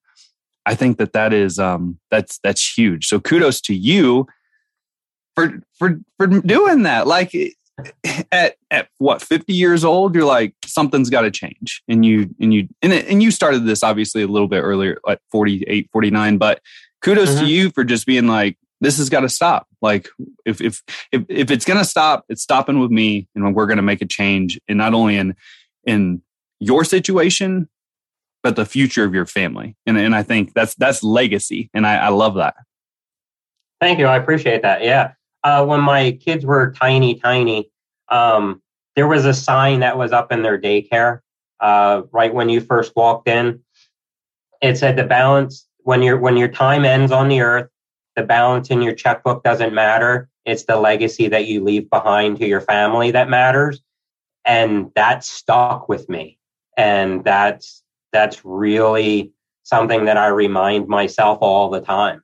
[0.66, 3.06] I think that that is um that's that's huge.
[3.06, 4.26] So kudos to you
[5.34, 7.06] for for for doing that.
[7.06, 7.34] Like
[8.30, 11.82] at at what 50 years old you're like something's got to change.
[11.88, 14.98] And you and you and, it, and you started this obviously a little bit earlier
[15.06, 16.60] like 48 49 but
[17.00, 17.40] kudos mm-hmm.
[17.40, 19.66] to you for just being like this has got to stop.
[19.82, 20.08] Like
[20.44, 23.76] if if if, if it's going to stop, it's stopping with me, and we're going
[23.76, 25.34] to make a change, and not only in
[25.84, 26.22] in
[26.58, 27.68] your situation,
[28.42, 29.76] but the future of your family.
[29.86, 32.54] And and I think that's that's legacy, and I, I love that.
[33.80, 34.06] Thank you.
[34.06, 34.82] I appreciate that.
[34.82, 35.12] Yeah.
[35.42, 37.70] Uh, when my kids were tiny, tiny,
[38.10, 38.60] um,
[38.94, 41.20] there was a sign that was up in their daycare
[41.60, 43.60] uh, right when you first walked in.
[44.60, 47.68] It said the balance when your when your time ends on the earth,
[48.16, 50.28] the balance in your checkbook doesn't matter.
[50.44, 53.80] It's the legacy that you leave behind to your family that matters.
[54.44, 56.38] And that stuck with me.
[56.76, 62.22] And that's that's really something that I remind myself all the time.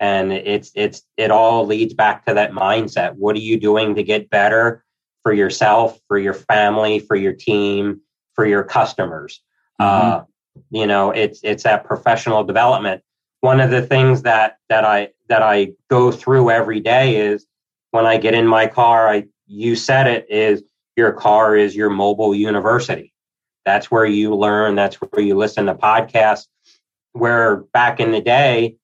[0.00, 3.14] And it's it's it all leads back to that mindset.
[3.14, 4.84] What are you doing to get better
[5.24, 8.00] for yourself, for your family, for your team,
[8.34, 9.42] for your customers?
[9.80, 10.20] Mm-hmm.
[10.20, 10.24] Uh,
[10.70, 13.02] you know, it's it's that professional development
[13.40, 17.46] one of the things that that I that I go through every day is
[17.90, 20.62] when I get in my car, I you said it is
[20.96, 23.12] your car is your mobile university.
[23.64, 26.46] That's where you learn, that's where you listen to podcasts.
[27.12, 28.76] Where back in the day,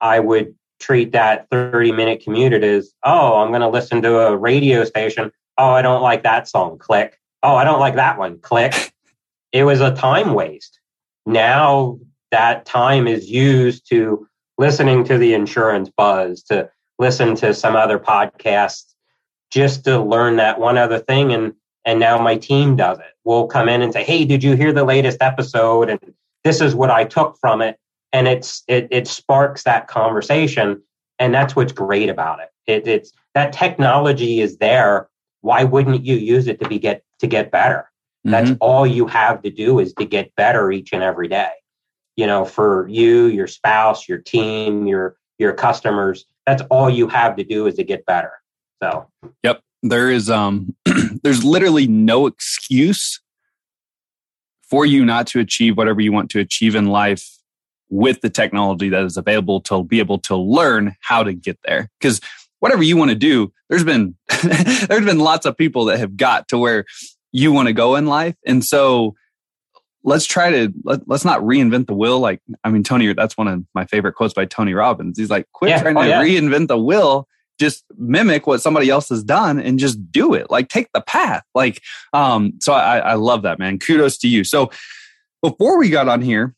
[0.00, 4.36] I would treat that 30 minute commute as, oh, I'm going to listen to a
[4.36, 5.32] radio station.
[5.58, 6.78] Oh, I don't like that song.
[6.78, 7.18] Click.
[7.42, 8.38] Oh, I don't like that one.
[8.38, 8.92] Click.
[9.52, 10.80] It was a time waste.
[11.24, 11.98] Now
[12.36, 16.68] that time is used to listening to the insurance buzz, to
[16.98, 18.92] listen to some other podcasts,
[19.50, 21.32] just to learn that one other thing.
[21.32, 21.54] And
[21.86, 23.14] and now my team does it.
[23.24, 25.98] We'll come in and say, "Hey, did you hear the latest episode?" And
[26.44, 27.78] this is what I took from it.
[28.12, 30.82] And it's it it sparks that conversation,
[31.18, 32.50] and that's what's great about it.
[32.66, 35.08] it it's that technology is there.
[35.40, 37.90] Why wouldn't you use it to be get to get better?
[38.24, 38.58] That's mm-hmm.
[38.60, 41.52] all you have to do is to get better each and every day
[42.16, 46.24] you know, for you, your spouse, your team, your your customers.
[46.46, 48.32] That's all you have to do is to get better.
[48.82, 49.08] So,
[49.42, 50.74] yep, there is um
[51.22, 53.20] there's literally no excuse
[54.68, 57.28] for you not to achieve whatever you want to achieve in life
[57.88, 61.88] with the technology that is available to be able to learn how to get there
[62.00, 62.20] because
[62.58, 64.16] whatever you want to do there's been
[64.88, 66.84] there's been lots of people that have got to where
[67.30, 69.14] you want to go in life and so
[70.06, 73.48] let's try to let, us not reinvent the wheel like i mean tony that's one
[73.48, 75.18] of my favorite quotes by tony robbins.
[75.18, 75.82] He's like quit yeah.
[75.82, 76.22] trying oh, to yeah.
[76.22, 77.28] reinvent the wheel.
[77.58, 80.50] Just mimic what somebody else has done and just do it.
[80.50, 81.42] Like take the path.
[81.54, 81.82] Like
[82.14, 83.78] um so i i love that man.
[83.78, 84.44] Kudos to you.
[84.44, 84.70] So
[85.42, 86.54] before we got on here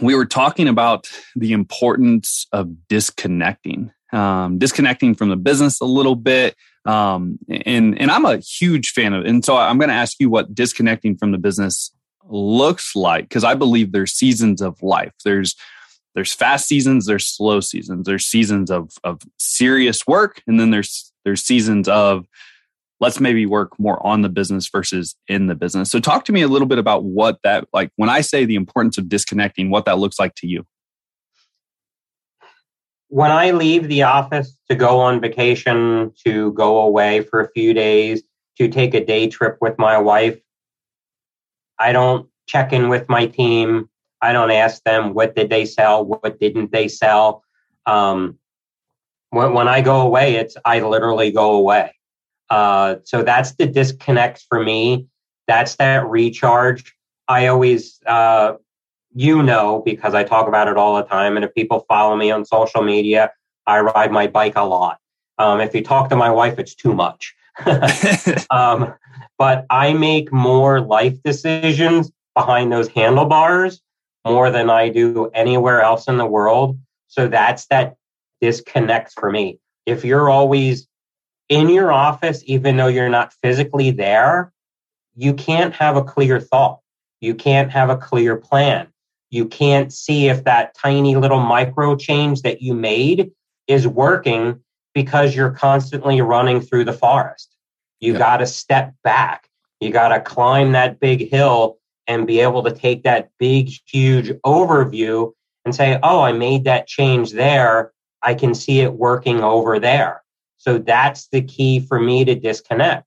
[0.00, 6.16] we were talking about the importance of disconnecting um, disconnecting from the business a little
[6.16, 10.18] bit um, and and i'm a huge fan of and so i'm going to ask
[10.20, 11.92] you what disconnecting from the business
[12.28, 15.12] looks like because I believe there's seasons of life.
[15.24, 15.56] There's
[16.14, 21.12] there's fast seasons, there's slow seasons, there's seasons of of serious work, and then there's
[21.24, 22.26] there's seasons of
[23.00, 25.90] let's maybe work more on the business versus in the business.
[25.90, 28.56] So talk to me a little bit about what that like when I say the
[28.56, 30.66] importance of disconnecting, what that looks like to you.
[33.08, 37.74] When I leave the office to go on vacation, to go away for a few
[37.74, 38.22] days,
[38.56, 40.38] to take a day trip with my wife,
[41.80, 43.88] I don't check in with my team.
[44.22, 47.42] I don't ask them what did they sell, what didn't they sell.
[47.86, 48.38] Um,
[49.30, 51.94] when, when I go away, it's I literally go away.
[52.50, 55.06] Uh, so that's the disconnect for me.
[55.46, 56.94] That's that recharge.
[57.28, 58.54] I always, uh,
[59.14, 62.30] you know, because I talk about it all the time, and if people follow me
[62.30, 63.32] on social media,
[63.66, 64.98] I ride my bike a lot.
[65.38, 67.34] Um, if you talk to my wife, it's too much.
[68.50, 68.94] um,
[69.38, 73.80] but I make more life decisions behind those handlebars
[74.24, 76.78] more than I do anywhere else in the world.
[77.08, 77.96] So that's that
[78.40, 79.58] disconnect for me.
[79.86, 80.86] If you're always
[81.48, 84.52] in your office, even though you're not physically there,
[85.16, 86.80] you can't have a clear thought.
[87.20, 88.88] You can't have a clear plan.
[89.30, 93.32] You can't see if that tiny little micro change that you made
[93.66, 94.60] is working
[94.94, 97.54] because you're constantly running through the forest.
[98.00, 99.48] You got to step back.
[99.80, 104.30] You got to climb that big hill and be able to take that big, huge
[104.44, 105.32] overview
[105.64, 107.92] and say, oh, I made that change there.
[108.22, 110.22] I can see it working over there.
[110.56, 113.06] So that's the key for me to disconnect.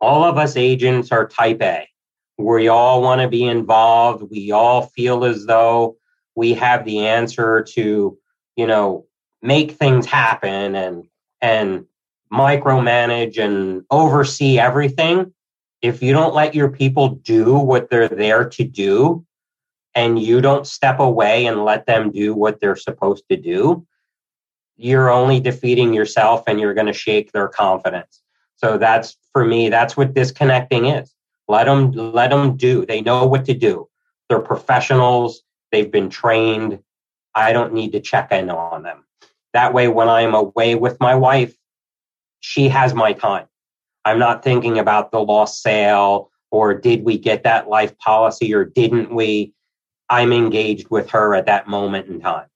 [0.00, 1.88] All of us agents are type A.
[2.38, 4.24] We all want to be involved.
[4.30, 5.96] We all feel as though
[6.34, 8.18] we have the answer to,
[8.56, 9.06] you know,
[9.42, 11.04] make things happen and
[11.40, 11.86] and
[12.32, 15.32] micromanage and oversee everything.
[15.82, 19.26] If you don't let your people do what they're there to do,
[19.94, 23.86] and you don't step away and let them do what they're supposed to do,
[24.76, 28.22] you're only defeating yourself and you're going to shake their confidence.
[28.56, 31.14] So that's for me, that's what disconnecting is.
[31.48, 32.86] Let them let them do.
[32.86, 33.88] They know what to do.
[34.28, 35.42] They're professionals.
[35.70, 36.78] They've been trained.
[37.34, 39.04] I don't need to check in on them.
[39.52, 41.54] That way, when I'm away with my wife,
[42.40, 43.46] she has my time.
[44.04, 48.64] I'm not thinking about the lost sale or did we get that life policy or
[48.64, 49.54] didn't we?
[50.10, 52.46] I'm engaged with her at that moment in time.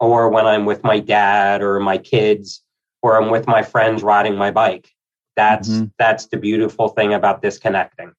[0.00, 2.62] Or when I'm with my dad or my kids,
[3.02, 4.90] or I'm with my friends riding my bike.
[5.36, 5.86] That's mm-hmm.
[5.98, 8.12] that's the beautiful thing about disconnecting.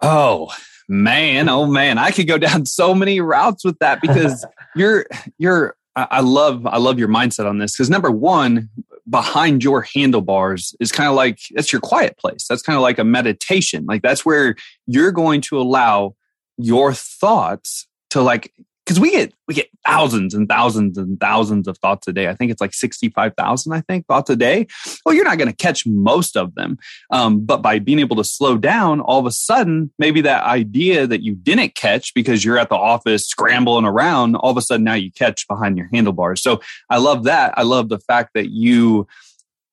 [0.00, 0.50] Oh
[0.88, 5.06] man, oh man, I could go down so many routes with that because you're
[5.38, 5.76] you're
[6.10, 8.68] I love I love your mindset on this because number one,
[9.08, 12.46] behind your handlebars is kind of like that's your quiet place.
[12.48, 13.86] That's kind of like a meditation.
[13.86, 14.56] Like that's where
[14.86, 16.14] you're going to allow
[16.56, 18.52] your thoughts to like
[18.88, 22.28] because we get we get thousands and thousands and thousands of thoughts a day.
[22.28, 23.74] I think it's like sixty five thousand.
[23.74, 24.66] I think thoughts a day.
[25.04, 26.78] Well, you're not going to catch most of them,
[27.10, 31.06] um, but by being able to slow down, all of a sudden, maybe that idea
[31.06, 34.84] that you didn't catch because you're at the office scrambling around, all of a sudden
[34.84, 36.40] now you catch behind your handlebars.
[36.40, 37.52] So I love that.
[37.58, 39.06] I love the fact that you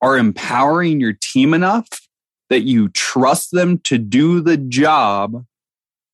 [0.01, 1.87] are empowering your team enough
[2.49, 5.45] that you trust them to do the job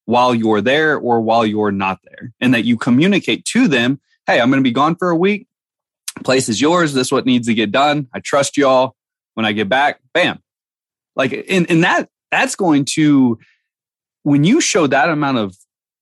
[0.06, 2.34] while you're there or while you're not there.
[2.40, 5.48] And that you communicate to them, hey, I'm going to be gone for a week.
[6.24, 6.94] Place is yours.
[6.94, 8.08] This is what needs to get done.
[8.14, 8.96] I trust y'all.
[9.34, 10.40] When I get back, bam.
[11.16, 13.40] Like, and, and that, that's going to,
[14.24, 15.56] when you show that amount of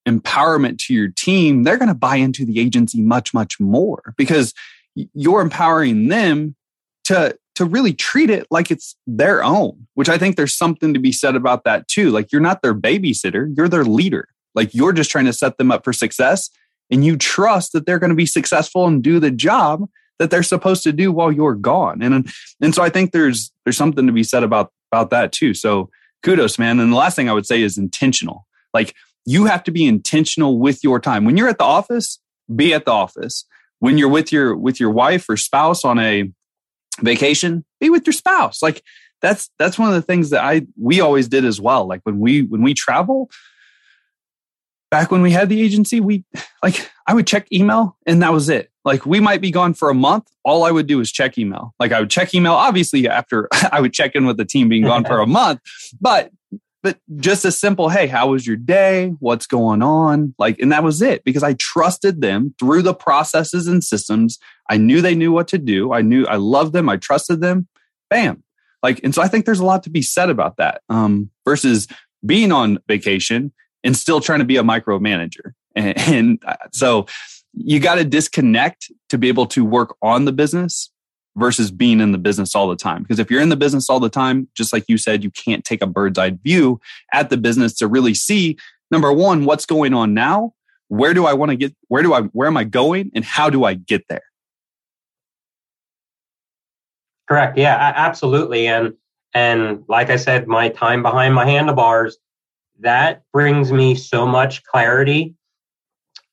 [0.08, 4.54] empowerment to your team, they're going to buy into the agency much, much more because
[4.96, 6.56] you're empowering them
[7.04, 11.00] to to really treat it like it's their own, which I think there's something to
[11.00, 12.10] be said about that too.
[12.10, 14.30] Like you're not their babysitter, you're their leader.
[14.56, 16.50] Like you're just trying to set them up for success
[16.90, 20.42] and you trust that they're going to be successful and do the job that they're
[20.42, 22.02] supposed to do while you're gone.
[22.02, 25.54] And and so I think there's there's something to be said about about that too.
[25.54, 25.90] So
[26.24, 26.80] kudos, man.
[26.80, 28.48] And the last thing I would say is intentional.
[28.74, 28.96] Like
[29.26, 31.26] you have to be intentional with your time.
[31.26, 32.20] When you're at the office,
[32.56, 33.44] be at the office.
[33.80, 36.32] When you're with your with your wife or spouse on a
[37.02, 38.62] vacation, be with your spouse.
[38.62, 38.84] Like
[39.22, 41.88] that's that's one of the things that I we always did as well.
[41.88, 43.30] Like when we when we travel,
[44.92, 46.24] back when we had the agency, we
[46.64, 48.72] like I would check email and that was it.
[48.86, 50.28] Like we might be gone for a month.
[50.44, 51.74] All I would do is check email.
[51.80, 54.84] Like I would check email, obviously after I would check in with the team being
[54.84, 55.62] gone for a month,
[56.00, 56.32] but
[56.82, 59.10] but just a simple, hey, how was your day?
[59.20, 60.34] What's going on?
[60.40, 64.40] Like, and that was it because I trusted them through the processes and systems.
[64.70, 65.92] I knew they knew what to do.
[65.92, 66.88] I knew I loved them.
[66.88, 67.68] I trusted them.
[68.10, 68.44] Bam.
[68.82, 71.88] Like, and so I think there's a lot to be said about that um, versus
[72.26, 73.52] being on vacation
[73.84, 75.54] and still trying to be a micromanager.
[75.76, 77.08] And, and uh, so
[77.54, 80.92] you got to disconnect to be able to work on the business
[81.40, 83.04] versus being in the business all the time.
[83.04, 85.64] Because if you're in the business all the time, just like you said, you can't
[85.64, 86.80] take a bird's eye view
[87.14, 88.58] at the business to really see
[88.92, 90.54] number one, what's going on now?
[90.90, 91.76] Where do I want to get?
[91.88, 93.12] Where do I, where am I going?
[93.16, 94.24] And how do I get there?
[97.30, 97.58] Correct.
[97.58, 98.68] Yeah, absolutely.
[98.68, 98.96] And,
[99.34, 102.18] and like I said, my time behind my handlebars,
[102.80, 105.36] that brings me so much clarity.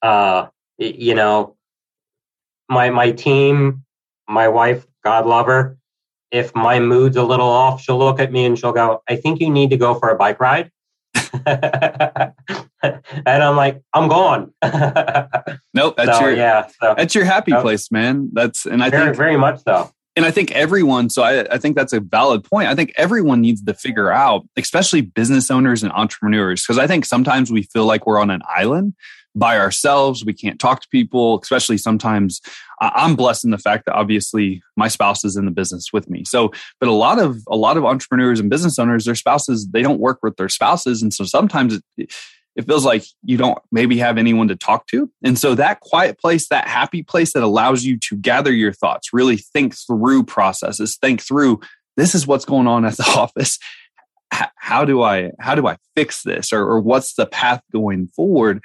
[0.00, 0.46] Uh,
[0.78, 1.56] you know,
[2.70, 3.84] my, my team,
[4.28, 5.78] my wife God love her.
[6.32, 9.40] If my mood's a little off, she'll look at me and she'll go, I think
[9.40, 10.72] you need to go for a bike ride.
[11.46, 12.32] and
[13.24, 14.52] I'm like, I'm gone.
[15.72, 16.66] nope, that's so, your yeah.
[16.82, 18.30] So, that's your happy place, man.
[18.32, 19.92] That's and I very, think very much so.
[20.16, 22.66] and I think everyone, so I, I, think that's a valid point.
[22.66, 27.04] I think everyone needs to figure out, especially business owners and entrepreneurs, because I think
[27.04, 28.94] sometimes we feel like we're on an island
[29.36, 30.24] by ourselves.
[30.24, 32.40] We can't talk to people, especially sometimes
[32.80, 36.24] I'm blessed in the fact that obviously my spouse is in the business with me.
[36.24, 39.82] So, but a lot of, a lot of entrepreneurs and business owners, their spouses, they
[39.82, 41.02] don't work with their spouses.
[41.02, 42.12] And so sometimes it,
[42.56, 45.10] it feels like you don't maybe have anyone to talk to.
[45.22, 49.12] And so that quiet place, that happy place that allows you to gather your thoughts,
[49.12, 51.60] really think through processes, think through
[51.98, 53.58] this is what's going on at the office.
[54.56, 58.62] How do I how do I fix this or, or what's the path going forward?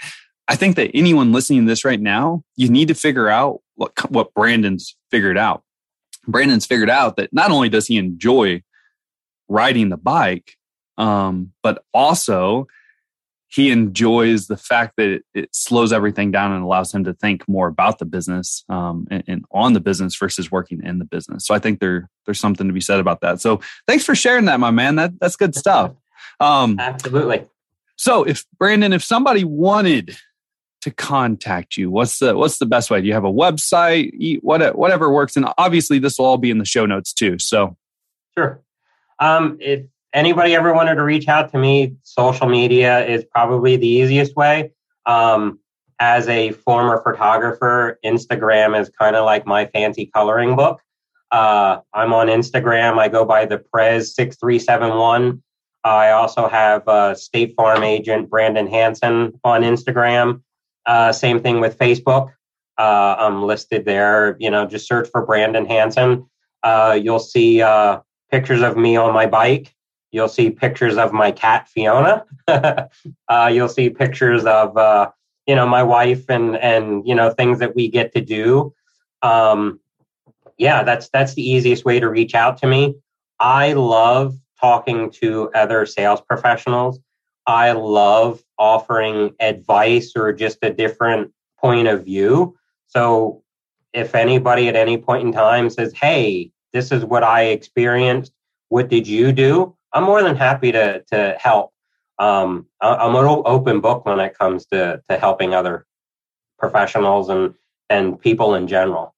[0.47, 4.11] I think that anyone listening to this right now, you need to figure out what
[4.11, 5.63] what Brandon's figured out.
[6.27, 8.61] Brandon's figured out that not only does he enjoy
[9.47, 10.55] riding the bike,
[10.97, 12.67] um, but also
[13.47, 17.45] he enjoys the fact that it, it, slows everything down and allows him to think
[17.49, 21.45] more about the business um, and, and, on the business versus working in the business.
[21.45, 23.41] So I think there there's something to be said about that.
[23.41, 24.95] So thanks for sharing that, my man.
[24.95, 25.91] That that's good stuff.
[26.39, 27.45] Um, Absolutely.
[27.97, 30.17] So if Brandon, if somebody wanted
[30.81, 33.01] to contact you, what's the what's the best way?
[33.01, 34.39] Do you have a website?
[34.41, 37.39] What whatever works, and obviously this will all be in the show notes too.
[37.39, 37.77] So
[38.37, 38.61] sure.
[39.19, 43.87] Um, if anybody ever wanted to reach out to me, social media is probably the
[43.87, 44.71] easiest way.
[45.05, 45.59] Um,
[45.99, 50.81] as a former photographer, Instagram is kind of like my fancy coloring book.
[51.29, 52.97] Uh, I'm on Instagram.
[52.97, 55.43] I go by the Prez six three seven one.
[55.83, 60.41] I also have uh, State Farm agent Brandon Hanson on Instagram.
[60.85, 62.33] Uh, same thing with Facebook.
[62.77, 64.35] Uh, I'm listed there.
[64.39, 66.29] You know, just search for Brandon Hanson.
[66.63, 67.99] Uh, you'll see uh,
[68.31, 69.75] pictures of me on my bike.
[70.11, 72.25] You'll see pictures of my cat Fiona.
[72.47, 75.11] uh, you'll see pictures of uh,
[75.47, 78.73] you know my wife and and you know things that we get to do.
[79.21, 79.79] Um,
[80.57, 82.95] yeah, that's that's the easiest way to reach out to me.
[83.39, 86.99] I love talking to other sales professionals.
[87.47, 92.55] I love offering advice or just a different point of view.
[92.87, 93.43] So
[93.93, 98.33] if anybody at any point in time says, "Hey, this is what I experienced.
[98.69, 101.73] What did you do?" I'm more than happy to to help.
[102.19, 105.85] Um, I'm an open book when it comes to to helping other
[106.59, 107.55] professionals and
[107.89, 109.13] and people in general.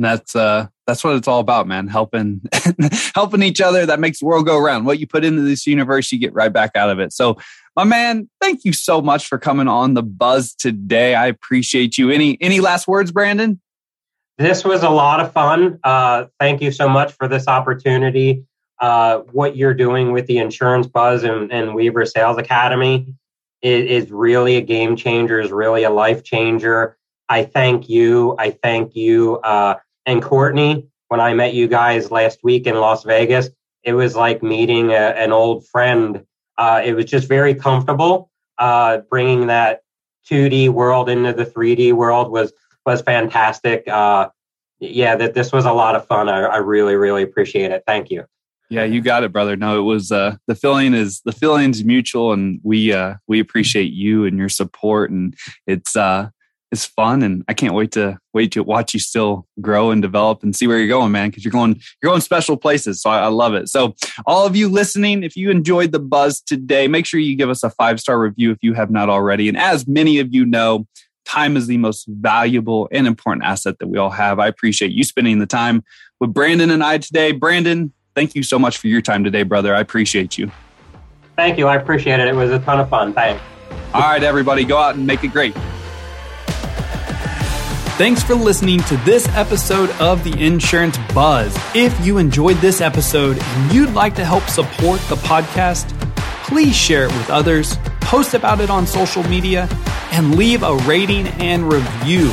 [0.00, 1.86] And that's uh that's what it's all about, man.
[1.86, 2.40] Helping
[3.14, 4.86] helping each other that makes the world go around.
[4.86, 7.12] What you put into this universe, you get right back out of it.
[7.12, 7.36] So,
[7.76, 11.14] my man, thank you so much for coming on the buzz today.
[11.14, 12.08] I appreciate you.
[12.10, 13.60] Any any last words, Brandon?
[14.38, 15.78] This was a lot of fun.
[15.84, 18.46] Uh, thank you so much for this opportunity
[18.80, 23.14] uh, what you're doing with the Insurance Buzz and, and Weaver Sales Academy
[23.60, 26.96] is, is really a game changer, is really a life changer.
[27.28, 28.34] I thank you.
[28.38, 29.36] I thank you.
[29.38, 29.76] Uh,
[30.10, 33.48] and Courtney, when I met you guys last week in Las Vegas,
[33.82, 36.24] it was like meeting a, an old friend.
[36.58, 38.30] Uh, it was just very comfortable.
[38.58, 39.80] Uh, bringing that
[40.28, 42.52] 2D world into the 3D world was
[42.84, 43.86] was fantastic.
[43.86, 44.28] Uh,
[44.80, 46.28] yeah, that this was a lot of fun.
[46.28, 47.84] I, I really, really appreciate it.
[47.86, 48.24] Thank you.
[48.68, 49.56] Yeah, you got it, brother.
[49.56, 53.92] No, it was uh, the feeling is the feeling's mutual, and we uh, we appreciate
[53.92, 55.34] you and your support, and
[55.66, 56.30] it's uh,
[56.72, 60.42] it's fun, and I can't wait to wait to watch you still grow and develop
[60.42, 61.30] and see where you're going, man.
[61.30, 63.68] Because you're going you're going special places, so I, I love it.
[63.68, 63.94] So,
[64.24, 67.62] all of you listening, if you enjoyed the buzz today, make sure you give us
[67.64, 69.48] a five star review if you have not already.
[69.48, 70.86] And as many of you know,
[71.24, 74.38] time is the most valuable and important asset that we all have.
[74.38, 75.82] I appreciate you spending the time
[76.20, 77.32] with Brandon and I today.
[77.32, 79.74] Brandon, thank you so much for your time today, brother.
[79.74, 80.50] I appreciate you.
[81.34, 81.66] Thank you.
[81.66, 82.28] I appreciate it.
[82.28, 83.12] It was a ton of fun.
[83.12, 83.42] Thanks.
[83.92, 85.56] All right, everybody, go out and make it great.
[88.00, 91.54] Thanks for listening to this episode of the Insurance Buzz.
[91.74, 95.86] If you enjoyed this episode and you'd like to help support the podcast,
[96.44, 99.68] please share it with others, post about it on social media,
[100.12, 102.32] and leave a rating and review.